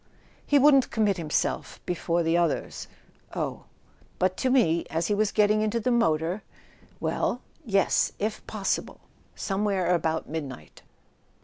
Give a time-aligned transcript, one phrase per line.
[0.47, 2.87] "He wouldn't commit himself, before the oth
[3.35, 3.65] "Oh"
[4.17, 6.41] "But to me, as he was getting into the motor"
[6.99, 9.01] "Well?" "Yes: if possible.
[9.35, 10.81] Somewhere about midnight."